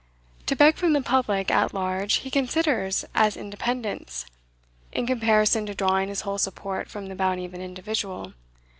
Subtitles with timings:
[0.47, 4.25] To beg from the public at large he considers as independence,
[4.91, 8.33] in comparison to drawing his whole support from the bounty of an individual.